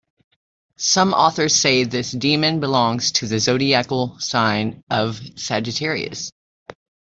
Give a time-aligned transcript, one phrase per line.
[0.77, 6.31] Some authors say this demon belongs to the zodiacal sign of Sagittarius.